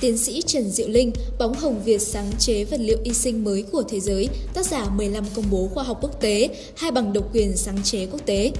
[0.00, 3.62] Tiến sĩ Trần Diệu Linh, bóng hồng Việt sáng chế vật liệu y sinh mới
[3.62, 7.34] của thế giới, tác giả 15 công bố khoa học quốc tế, hai bằng độc
[7.34, 8.52] quyền sáng chế quốc tế.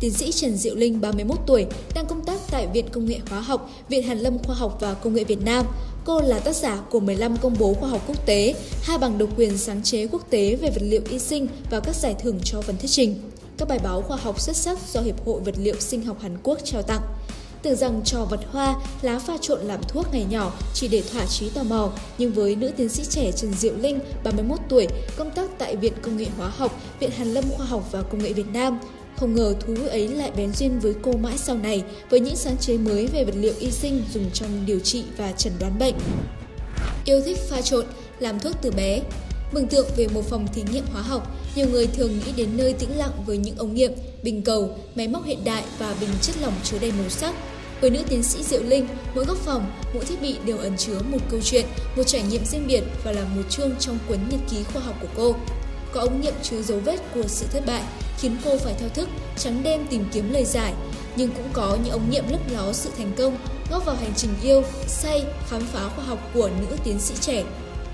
[0.00, 3.40] Tiến sĩ Trần Diệu Linh, 31 tuổi, đang công tác tại Viện Công nghệ Hóa
[3.40, 5.66] học, Viện Hàn lâm Khoa học và Công nghệ Việt Nam.
[6.04, 9.28] Cô là tác giả của 15 công bố khoa học quốc tế, hai bằng độc
[9.36, 12.62] quyền sáng chế quốc tế về vật liệu y sinh và các giải thưởng cho
[12.62, 13.16] phần thuyết trình.
[13.58, 16.38] Các bài báo khoa học xuất sắc do Hiệp hội Vật liệu Sinh học Hàn
[16.42, 17.02] Quốc trao tặng.
[17.62, 21.26] Tưởng rằng trò vật hoa, lá pha trộn làm thuốc ngày nhỏ chỉ để thỏa
[21.26, 25.30] chí tò mò, nhưng với nữ tiến sĩ trẻ Trần Diệu Linh, 31 tuổi, công
[25.30, 28.32] tác tại Viện Công nghệ Hóa học, Viện Hàn lâm Khoa học và Công nghệ
[28.32, 28.78] Việt Nam,
[29.16, 32.56] không ngờ thú ấy lại bén duyên với cô mãi sau này với những sáng
[32.56, 35.94] chế mới về vật liệu y sinh dùng trong điều trị và chẩn đoán bệnh.
[37.04, 37.86] Yêu thích pha trộn,
[38.18, 39.00] làm thuốc từ bé.
[39.52, 42.72] Mừng tượng về một phòng thí nghiệm hóa học, nhiều người thường nghĩ đến nơi
[42.72, 46.36] tĩnh lặng với những ống nghiệm, bình cầu, máy móc hiện đại và bình chất
[46.42, 47.34] lỏng chứa đầy màu sắc.
[47.82, 50.98] Với nữ tiến sĩ Diệu Linh, mỗi góc phòng, mỗi thiết bị đều ẩn chứa
[51.10, 54.40] một câu chuyện, một trải nghiệm riêng biệt và là một chương trong cuốn nhật
[54.50, 55.34] ký khoa học của cô.
[55.92, 57.82] Có ống nghiệm chứa dấu vết của sự thất bại,
[58.18, 60.72] khiến cô phải thao thức, trắng đêm tìm kiếm lời giải.
[61.16, 63.38] Nhưng cũng có những ống nghiệm lấp ló sự thành công,
[63.70, 67.44] góp vào hành trình yêu, say, khám phá khoa học của nữ tiến sĩ trẻ.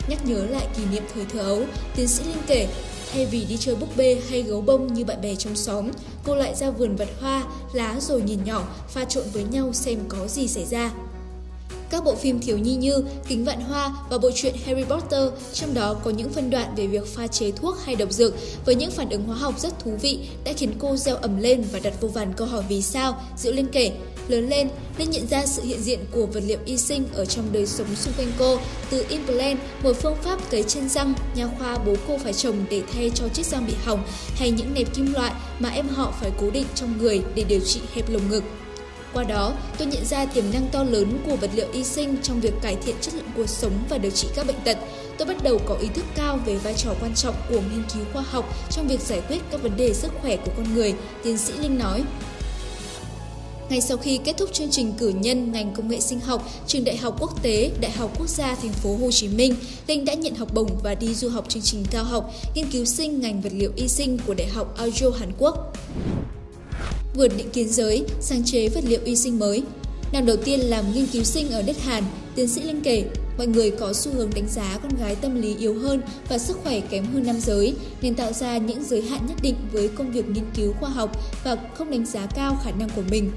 [0.08, 1.62] Nhắc nhớ lại kỷ niệm thời thơ ấu,
[1.96, 2.68] tiến sĩ Linh kể,
[3.12, 5.90] thay vì đi chơi búp bê hay gấu bông như bạn bè trong xóm,
[6.24, 9.98] cô lại ra vườn vật hoa, lá rồi nhìn nhỏ, pha trộn với nhau xem
[10.08, 10.90] có gì xảy ra.
[11.90, 15.74] Các bộ phim thiếu nhi như Kính Vạn Hoa và bộ truyện Harry Potter, trong
[15.74, 18.90] đó có những phân đoạn về việc pha chế thuốc hay độc dược với những
[18.90, 21.94] phản ứng hóa học rất thú vị đã khiến cô gieo ẩm lên và đặt
[22.00, 23.92] vô vàn câu hỏi vì sao, Diệu Linh kể.
[24.28, 27.44] Lớn lên, Linh nhận ra sự hiện diện của vật liệu y sinh ở trong
[27.52, 28.58] đời sống xung quanh cô,
[28.90, 32.82] từ implant, một phương pháp cấy chân răng, nha khoa bố cô phải trồng để
[32.92, 36.30] thay cho chiếc răng bị hỏng, hay những nẹp kim loại mà em họ phải
[36.40, 38.44] cố định trong người để điều trị hẹp lồng ngực.
[39.18, 42.40] Qua đó, tôi nhận ra tiềm năng to lớn của vật liệu y sinh trong
[42.40, 44.78] việc cải thiện chất lượng cuộc sống và điều trị các bệnh tật.
[45.18, 48.04] Tôi bắt đầu có ý thức cao về vai trò quan trọng của nghiên cứu
[48.12, 51.38] khoa học trong việc giải quyết các vấn đề sức khỏe của con người, tiến
[51.38, 52.02] sĩ Linh nói.
[53.70, 56.84] Ngay sau khi kết thúc chương trình cử nhân ngành công nghệ sinh học, trường
[56.84, 59.54] Đại học Quốc tế, Đại học Quốc gia thành phố Hồ Chí Minh,
[59.86, 62.84] Linh đã nhận học bổng và đi du học chương trình cao học nghiên cứu
[62.84, 65.72] sinh ngành vật liệu y sinh của Đại học Aojo Hàn Quốc
[67.18, 69.62] vượt định kiến giới, sáng chế vật liệu y sinh mới.
[70.12, 73.04] Năm đầu tiên làm nghiên cứu sinh ở đất Hàn, tiến sĩ Linh kể,
[73.38, 76.56] mọi người có xu hướng đánh giá con gái tâm lý yếu hơn và sức
[76.62, 80.12] khỏe kém hơn nam giới, nên tạo ra những giới hạn nhất định với công
[80.12, 81.10] việc nghiên cứu khoa học
[81.44, 83.30] và không đánh giá cao khả năng của mình.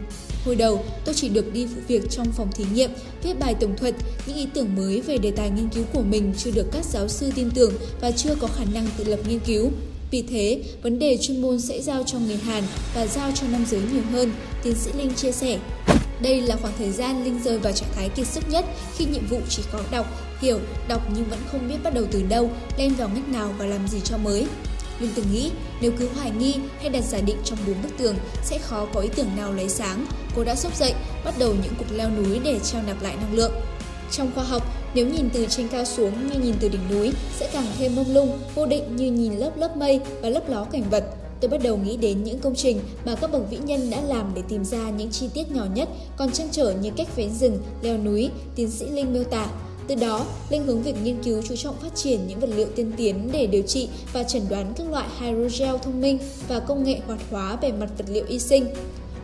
[0.45, 2.89] Hồi đầu, tôi chỉ được đi phụ việc trong phòng thí nghiệm,
[3.23, 3.95] viết bài tổng thuật,
[4.27, 7.07] những ý tưởng mới về đề tài nghiên cứu của mình chưa được các giáo
[7.07, 9.71] sư tin tưởng và chưa có khả năng tự lập nghiên cứu.
[10.11, 12.63] Vì thế, vấn đề chuyên môn sẽ giao cho người Hàn
[12.95, 14.33] và giao cho nam giới nhiều hơn,
[14.63, 15.59] tiến sĩ Linh chia sẻ.
[16.21, 18.65] Đây là khoảng thời gian Linh rơi vào trạng thái kiệt sức nhất
[18.97, 20.05] khi nhiệm vụ chỉ có đọc,
[20.41, 23.65] hiểu, đọc nhưng vẫn không biết bắt đầu từ đâu, lên vào ngách nào và
[23.65, 24.45] làm gì cho mới.
[24.99, 25.51] Linh từng nghĩ
[25.81, 28.99] nếu cứ hoài nghi hay đặt giả định trong bốn bức tường sẽ khó có
[28.99, 30.05] ý tưởng nào lấy sáng.
[30.35, 30.93] Cô đã sốc dậy,
[31.25, 33.51] bắt đầu những cuộc leo núi để trao nạp lại năng lượng.
[34.11, 34.63] Trong khoa học,
[34.95, 38.13] nếu nhìn từ trên cao xuống như nhìn từ đỉnh núi sẽ càng thêm mông
[38.13, 41.03] lung, vô định như nhìn lớp lớp mây và lớp ló cảnh vật.
[41.41, 44.31] Tôi bắt đầu nghĩ đến những công trình mà các bậc vĩ nhân đã làm
[44.35, 47.57] để tìm ra những chi tiết nhỏ nhất còn trăn trở như cách vén rừng,
[47.81, 49.47] leo núi, tiến sĩ Linh miêu tả.
[49.87, 52.91] Từ đó, Linh hướng việc nghiên cứu chú trọng phát triển những vật liệu tiên
[52.97, 56.17] tiến để điều trị và chẩn đoán các loại hydrogel thông minh
[56.47, 58.65] và công nghệ hoạt hóa bề mặt vật liệu y sinh.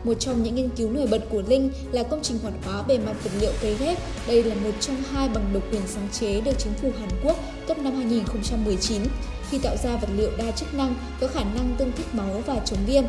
[0.04, 2.98] Một trong những nghiên cứu nổi bật của Linh là công trình hoạt hóa bề
[2.98, 3.98] mặt vật liệu cấy ghép.
[4.28, 7.38] Đây là một trong hai bằng độc quyền sáng chế được chính phủ Hàn Quốc
[7.68, 9.02] cấp năm 2019
[9.50, 12.60] khi tạo ra vật liệu đa chức năng có khả năng tương thích máu và
[12.66, 13.04] chống viêm.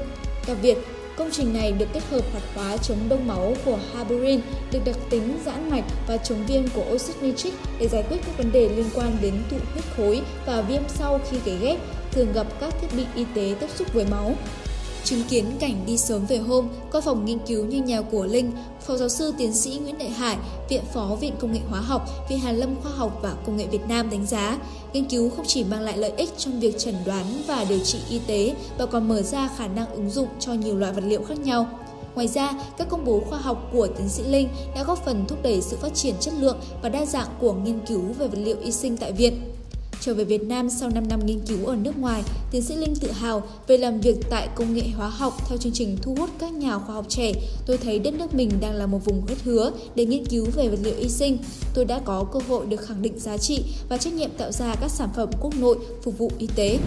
[0.47, 0.79] Đặc biệt,
[1.19, 4.41] Công trình này được kết hợp hoạt hóa chống đông máu của Haburin,
[4.73, 8.39] được đặc tính giãn mạch và chống viêm của oxit nitric để giải quyết các
[8.39, 11.79] vấn đề liên quan đến tụ huyết khối và viêm sau khi cấy ghép,
[12.13, 14.35] thường gặp các thiết bị y tế tiếp xúc với máu.
[15.05, 18.53] Chứng kiến cảnh đi sớm về hôm, qua phòng nghiên cứu như nhà của Linh,
[18.87, 20.37] Phó giáo sư tiến sĩ Nguyễn Đại Hải,
[20.69, 23.67] Viện Phó Viện Công nghệ Hóa học, Viện Hàn lâm Khoa học và Công nghệ
[23.67, 24.59] Việt Nam đánh giá,
[24.93, 27.99] nghiên cứu không chỉ mang lại lợi ích trong việc chẩn đoán và điều trị
[28.11, 31.23] y tế mà còn mở ra khả năng ứng dụng cho nhiều loại vật liệu
[31.25, 31.67] khác nhau.
[32.15, 35.43] Ngoài ra, các công bố khoa học của tiến sĩ Linh đã góp phần thúc
[35.43, 38.57] đẩy sự phát triển chất lượng và đa dạng của nghiên cứu về vật liệu
[38.61, 39.48] y sinh tại viện.
[40.01, 42.97] Trở về Việt Nam sau 5 năm nghiên cứu ở nước ngoài, tiến sĩ Linh
[42.97, 46.31] tự hào về làm việc tại công nghệ hóa học theo chương trình thu hút
[46.39, 47.33] các nhà khoa học trẻ.
[47.67, 50.69] Tôi thấy đất nước mình đang là một vùng rất hứa để nghiên cứu về
[50.69, 51.39] vật liệu y sinh.
[51.75, 54.75] Tôi đã có cơ hội được khẳng định giá trị và trách nhiệm tạo ra
[54.81, 56.79] các sản phẩm quốc nội phục vụ y tế.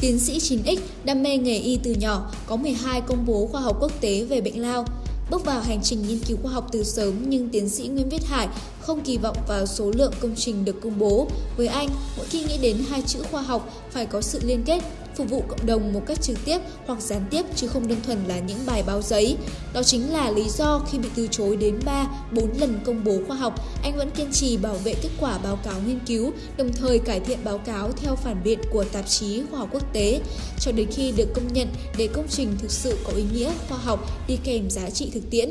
[0.00, 3.76] Tiến sĩ 9X đam mê nghề y từ nhỏ, có 12 công bố khoa học
[3.80, 4.84] quốc tế về bệnh lao.
[5.32, 8.24] Bước vào hành trình nghiên cứu khoa học từ sớm nhưng tiến sĩ Nguyễn Viết
[8.24, 8.48] Hải
[8.80, 11.28] không kỳ vọng vào số lượng công trình được công bố.
[11.56, 14.82] Với anh, mỗi khi nghĩ đến hai chữ khoa học phải có sự liên kết,
[15.16, 18.18] phục vụ cộng đồng một cách trực tiếp hoặc gián tiếp chứ không đơn thuần
[18.26, 19.36] là những bài báo giấy.
[19.74, 23.18] Đó chính là lý do khi bị từ chối đến 3, 4 lần công bố
[23.26, 26.72] khoa học, anh vẫn kiên trì bảo vệ kết quả báo cáo nghiên cứu, đồng
[26.72, 30.20] thời cải thiện báo cáo theo phản biện của tạp chí khoa học quốc tế,
[30.60, 31.68] cho đến khi được công nhận
[31.98, 35.30] để công trình thực sự có ý nghĩa khoa học đi kèm giá trị thực
[35.30, 35.50] tiễn.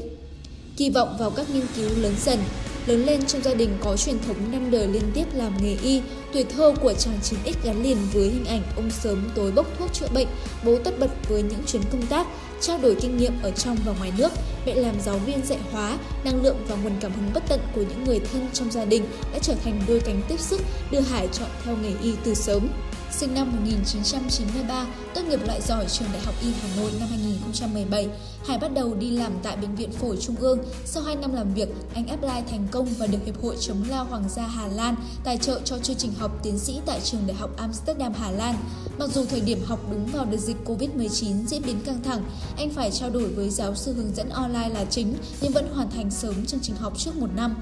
[0.77, 2.39] Kỳ vọng vào các nghiên cứu lớn dần,
[2.87, 6.01] Lớn lên trong gia đình có truyền thống năm đời liên tiếp làm nghề y,
[6.33, 9.93] tuổi thơ của chàng 9X gắn liền với hình ảnh ông sớm tối bốc thuốc
[9.93, 10.27] chữa bệnh,
[10.65, 12.27] bố tất bật với những chuyến công tác,
[12.61, 14.31] trao đổi kinh nghiệm ở trong và ngoài nước,
[14.65, 17.81] mẹ làm giáo viên dạy hóa, năng lượng và nguồn cảm hứng bất tận của
[17.81, 21.27] những người thân trong gia đình đã trở thành đôi cánh tiếp sức đưa Hải
[21.27, 22.67] chọn theo nghề y từ sớm
[23.11, 24.85] sinh năm 1993,
[25.15, 28.07] tốt nghiệp loại giỏi trường Đại học Y Hà Nội năm 2017.
[28.45, 30.59] Hải bắt đầu đi làm tại Bệnh viện Phổi Trung ương.
[30.85, 34.05] Sau 2 năm làm việc, anh apply thành công và được Hiệp hội chống lao
[34.05, 37.37] Hoàng gia Hà Lan tài trợ cho chương trình học tiến sĩ tại trường Đại
[37.37, 38.55] học Amsterdam Hà Lan.
[38.99, 42.23] Mặc dù thời điểm học đúng vào đợt dịch Covid-19 diễn biến căng thẳng,
[42.57, 45.91] anh phải trao đổi với giáo sư hướng dẫn online là chính nhưng vẫn hoàn
[45.91, 47.55] thành sớm chương trình học trước một năm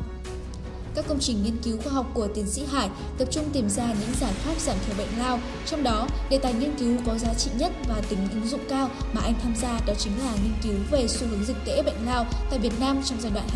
[0.95, 3.85] các công trình nghiên cứu khoa học của tiến sĩ Hải tập trung tìm ra
[3.85, 7.33] những giải pháp giảm thiểu bệnh lao, trong đó đề tài nghiên cứu có giá
[7.33, 10.53] trị nhất và tính ứng dụng cao mà anh tham gia đó chính là nghiên
[10.63, 13.47] cứu về xu hướng dịch tễ bệnh lao tại Việt Nam trong giai đoạn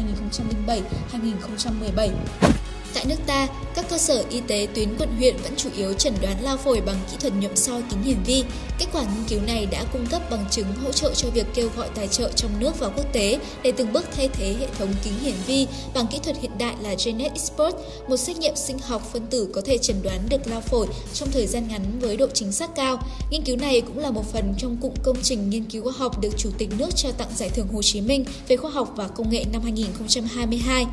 [1.11, 2.62] 2007-2017.
[2.93, 6.13] Tại nước ta, các cơ sở y tế tuyến quận huyện vẫn chủ yếu chẩn
[6.21, 8.43] đoán lao phổi bằng kỹ thuật nhuộm soi kính hiển vi.
[8.79, 11.69] Kết quả nghiên cứu này đã cung cấp bằng chứng hỗ trợ cho việc kêu
[11.77, 14.93] gọi tài trợ trong nước và quốc tế để từng bước thay thế hệ thống
[15.03, 17.75] kính hiển vi bằng kỹ thuật hiện đại là Genet Expert,
[18.07, 21.31] một xét nghiệm sinh học phân tử có thể chẩn đoán được lao phổi trong
[21.31, 22.97] thời gian ngắn với độ chính xác cao.
[23.29, 26.21] Nghiên cứu này cũng là một phần trong cụm công trình nghiên cứu khoa học
[26.21, 29.07] được Chủ tịch nước trao tặng Giải thưởng Hồ Chí Minh về khoa học và
[29.07, 30.85] công nghệ năm 2022.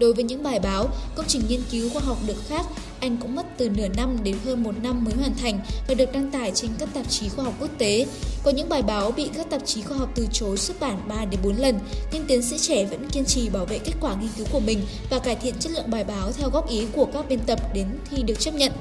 [0.00, 2.66] Đối với những bài báo, công trình nghiên cứu khoa học được khác,
[3.00, 6.12] anh cũng mất từ nửa năm đến hơn một năm mới hoàn thành và được
[6.12, 8.06] đăng tải trên các tạp chí khoa học quốc tế.
[8.44, 11.24] Có những bài báo bị các tạp chí khoa học từ chối xuất bản 3
[11.24, 11.78] đến 4 lần,
[12.12, 14.80] nhưng tiến sĩ trẻ vẫn kiên trì bảo vệ kết quả nghiên cứu của mình
[15.10, 17.86] và cải thiện chất lượng bài báo theo góp ý của các biên tập đến
[18.10, 18.72] khi được chấp nhận.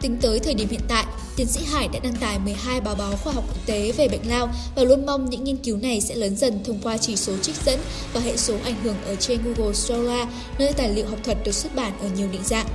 [0.00, 1.04] Tính tới thời điểm hiện tại,
[1.36, 4.28] tiến sĩ Hải đã đăng tải 12 báo báo khoa học quốc tế về bệnh
[4.28, 7.36] lao và luôn mong những nghiên cứu này sẽ lớn dần thông qua chỉ số
[7.42, 7.80] trích dẫn
[8.12, 10.28] và hệ số ảnh hưởng ở trên Google Scholar,
[10.58, 12.66] nơi tài liệu học thuật được xuất bản ở nhiều định dạng.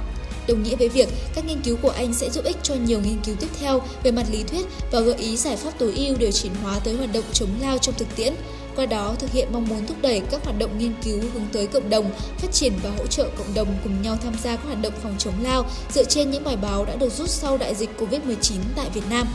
[0.47, 3.21] Đồng nghĩa với việc các nghiên cứu của anh sẽ giúp ích cho nhiều nghiên
[3.25, 6.31] cứu tiếp theo về mặt lý thuyết và gợi ý giải pháp tối ưu để
[6.31, 8.33] chuyển hóa tới hoạt động chống lao trong thực tiễn
[8.75, 11.67] qua đó thực hiện mong muốn thúc đẩy các hoạt động nghiên cứu hướng tới
[11.67, 14.81] cộng đồng, phát triển và hỗ trợ cộng đồng cùng nhau tham gia các hoạt
[14.81, 17.89] động phòng chống lao dựa trên những bài báo đã được rút sau đại dịch
[17.99, 19.27] COVID-19 tại Việt Nam.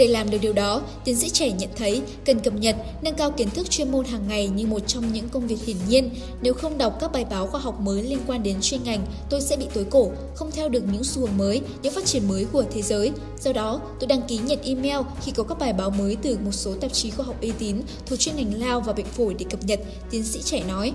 [0.00, 3.30] Để làm được điều đó, tiến sĩ trẻ nhận thấy cần cập nhật, nâng cao
[3.30, 6.10] kiến thức chuyên môn hàng ngày như một trong những công việc hiển nhiên.
[6.42, 9.40] Nếu không đọc các bài báo khoa học mới liên quan đến chuyên ngành, tôi
[9.40, 12.44] sẽ bị tối cổ, không theo được những xu hướng mới, những phát triển mới
[12.52, 13.12] của thế giới.
[13.40, 16.52] Do đó, tôi đăng ký nhận email khi có các bài báo mới từ một
[16.52, 17.76] số tạp chí khoa học uy tín
[18.06, 19.80] thuộc chuyên ngành lao và bệnh phổi để cập nhật,
[20.10, 20.92] tiến sĩ trẻ nói.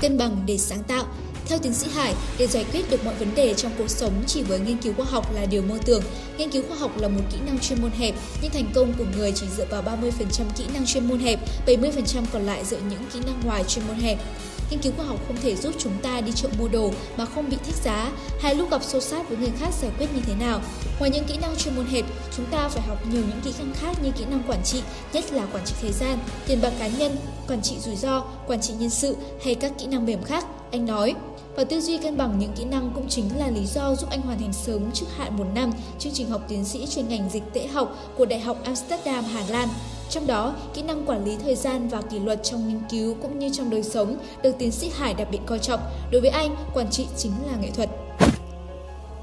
[0.00, 1.04] Cân bằng để sáng tạo
[1.52, 4.42] theo tiến sĩ Hải, để giải quyết được mọi vấn đề trong cuộc sống chỉ
[4.42, 6.02] với nghiên cứu khoa học là điều mơ tưởng.
[6.38, 9.04] Nghiên cứu khoa học là một kỹ năng chuyên môn hẹp, nhưng thành công của
[9.16, 13.04] người chỉ dựa vào 30% kỹ năng chuyên môn hẹp, 70% còn lại dựa những
[13.12, 14.18] kỹ năng ngoài chuyên môn hẹp.
[14.70, 17.50] Nghiên cứu khoa học không thể giúp chúng ta đi chợ mua đồ mà không
[17.50, 20.34] bị thích giá, hay lúc gặp xô sát với người khác giải quyết như thế
[20.34, 20.60] nào.
[20.98, 22.04] Ngoài những kỹ năng chuyên môn hẹp,
[22.36, 25.32] chúng ta phải học nhiều những kỹ năng khác như kỹ năng quản trị, nhất
[25.32, 27.16] là quản trị thời gian, tiền bạc cá nhân,
[27.48, 30.44] quản trị rủi ro, quản trị nhân sự hay các kỹ năng mềm khác.
[30.72, 31.14] Anh nói,
[31.56, 34.20] và tư duy cân bằng những kỹ năng cũng chính là lý do giúp anh
[34.20, 37.42] hoàn thành sớm trước hạn một năm chương trình học tiến sĩ chuyên ngành dịch
[37.52, 39.68] tễ học của Đại học Amsterdam, Hà Lan.
[40.10, 43.38] Trong đó, kỹ năng quản lý thời gian và kỷ luật trong nghiên cứu cũng
[43.38, 45.80] như trong đời sống được tiến sĩ Hải đặc biệt coi trọng.
[46.12, 47.90] Đối với anh, quản trị chính là nghệ thuật.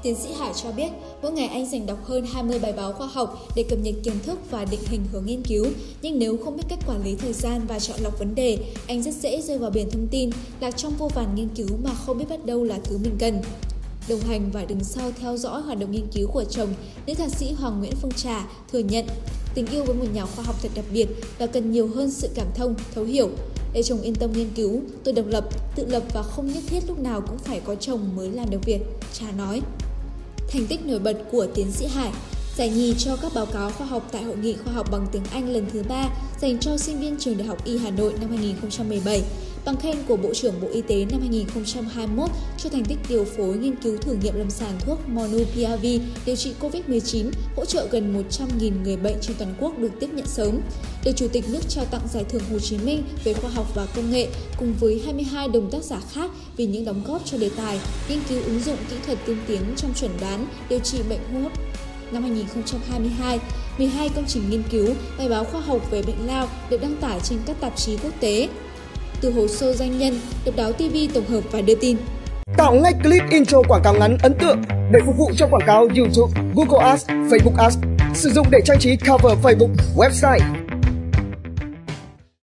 [0.02, 0.88] Tiến sĩ Hải cho biết,
[1.22, 4.14] mỗi ngày anh dành đọc hơn 20 bài báo khoa học để cập nhật kiến
[4.22, 5.66] thức và định hình hướng nghiên cứu.
[6.02, 9.02] Nhưng nếu không biết cách quản lý thời gian và chọn lọc vấn đề, anh
[9.02, 10.30] rất dễ rơi vào biển thông tin,
[10.60, 13.42] lạc trong vô vàn nghiên cứu mà không biết bắt đâu là thứ mình cần.
[14.08, 16.68] Đồng hành và đứng sau theo dõi hoạt động nghiên cứu của chồng,
[17.06, 19.06] nữ thạc sĩ Hoàng Nguyễn Phương Trà thừa nhận
[19.54, 21.06] tình yêu với một nhà khoa học thật đặc biệt
[21.38, 23.28] và cần nhiều hơn sự cảm thông, thấu hiểu.
[23.72, 25.44] Để chồng yên tâm nghiên cứu, tôi độc lập,
[25.76, 28.64] tự lập và không nhất thiết lúc nào cũng phải có chồng mới làm được
[28.64, 28.80] việc,
[29.12, 29.60] Trà nói.
[30.52, 32.12] Thành tích nổi bật của tiến sĩ Hải.
[32.60, 35.22] Giải nhì cho các báo cáo khoa học tại Hội nghị khoa học bằng tiếng
[35.32, 36.08] Anh lần thứ 3
[36.40, 39.22] dành cho sinh viên trường Đại học Y Hà Nội năm 2017
[39.64, 43.56] bằng khen của Bộ trưởng Bộ Y tế năm 2021 cho thành tích điều phối
[43.56, 48.82] nghiên cứu thử nghiệm lâm sàng thuốc Monupiravir điều trị COVID-19, hỗ trợ gần 100.000
[48.82, 50.60] người bệnh trên toàn quốc được tiếp nhận sớm.
[51.04, 53.86] Được Chủ tịch nước trao tặng Giải thưởng Hồ Chí Minh về khoa học và
[53.96, 57.50] công nghệ cùng với 22 đồng tác giả khác vì những đóng góp cho đề
[57.56, 61.20] tài nghiên cứu ứng dụng kỹ thuật tiên tiến trong chuẩn đoán điều trị bệnh
[61.32, 61.52] hô hấp
[62.12, 63.38] năm 2022,
[63.78, 67.20] 12 công trình nghiên cứu, bài báo khoa học về bệnh lao được đăng tải
[67.20, 68.48] trên các tạp chí quốc tế
[69.20, 71.96] từ hồ sơ doanh nhân, Độc đáo TV tổng hợp và đưa tin.
[72.56, 74.62] Tạo ngay clip intro quảng cáo ngắn ấn tượng
[74.92, 77.78] để phục vụ cho quảng cáo YouTube, Google Ads, Facebook Ads.
[78.14, 80.59] Sử dụng để trang trí cover Facebook, website,